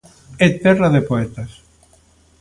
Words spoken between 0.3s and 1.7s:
É terra de poetas.